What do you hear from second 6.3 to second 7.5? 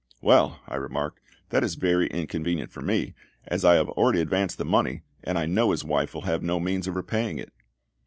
no means of repaying